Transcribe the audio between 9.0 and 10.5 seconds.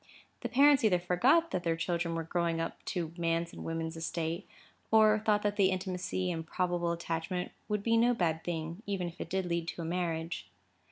if it did lead to a marriage.